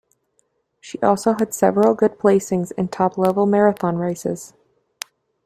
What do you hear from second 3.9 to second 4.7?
races.